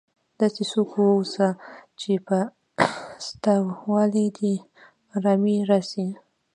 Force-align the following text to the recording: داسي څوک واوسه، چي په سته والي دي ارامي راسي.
داسي 0.39 0.63
څوک 0.71 0.89
واوسه، 0.97 1.47
چي 1.99 2.11
په 2.27 2.39
سته 3.25 3.53
والي 3.91 4.27
دي 4.37 4.53
ارامي 5.15 5.57
راسي. 5.69 6.07